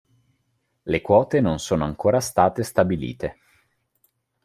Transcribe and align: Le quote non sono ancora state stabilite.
Le 0.85 0.99
quote 1.01 1.41
non 1.41 1.59
sono 1.59 1.83
ancora 1.85 2.19
state 2.21 2.63
stabilite. 2.63 3.37